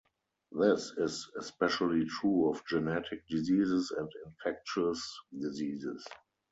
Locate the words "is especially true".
0.97-2.49